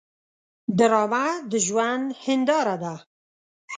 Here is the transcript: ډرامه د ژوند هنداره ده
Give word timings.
ډرامه 0.77 1.25
د 1.51 1.53
ژوند 1.65 2.05
هنداره 2.23 2.75
ده 2.83 2.95